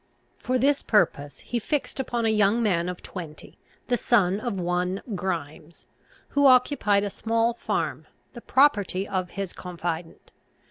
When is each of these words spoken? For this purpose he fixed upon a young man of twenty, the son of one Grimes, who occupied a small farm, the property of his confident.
For 0.39 0.57
this 0.57 0.81
purpose 0.81 1.41
he 1.41 1.59
fixed 1.59 1.99
upon 1.99 2.25
a 2.25 2.29
young 2.29 2.63
man 2.63 2.89
of 2.89 3.03
twenty, 3.03 3.59
the 3.85 3.97
son 3.97 4.39
of 4.39 4.59
one 4.59 5.03
Grimes, 5.13 5.85
who 6.29 6.47
occupied 6.47 7.03
a 7.03 7.11
small 7.11 7.53
farm, 7.53 8.07
the 8.33 8.41
property 8.41 9.07
of 9.07 9.29
his 9.29 9.53
confident. 9.53 10.31